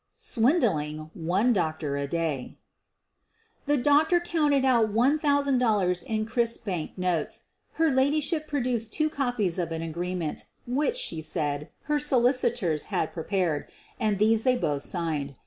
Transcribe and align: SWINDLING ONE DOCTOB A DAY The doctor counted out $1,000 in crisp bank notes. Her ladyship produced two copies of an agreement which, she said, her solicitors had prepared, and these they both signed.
SWINDLING 0.17 1.11
ONE 1.13 1.53
DOCTOB 1.53 1.95
A 1.95 2.07
DAY 2.07 2.57
The 3.67 3.77
doctor 3.77 4.19
counted 4.19 4.65
out 4.65 4.91
$1,000 4.91 6.03
in 6.05 6.25
crisp 6.25 6.65
bank 6.65 6.97
notes. 6.97 7.49
Her 7.73 7.91
ladyship 7.91 8.47
produced 8.47 8.93
two 8.93 9.11
copies 9.11 9.59
of 9.59 9.71
an 9.71 9.83
agreement 9.83 10.45
which, 10.65 10.97
she 10.97 11.21
said, 11.21 11.69
her 11.83 11.99
solicitors 11.99 12.85
had 12.89 13.13
prepared, 13.13 13.69
and 13.99 14.17
these 14.17 14.41
they 14.41 14.55
both 14.55 14.81
signed. 14.81 15.35